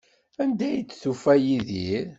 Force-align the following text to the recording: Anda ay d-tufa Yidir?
Anda 0.41 0.65
ay 0.67 0.77
d-tufa 0.83 1.33
Yidir? 1.45 2.07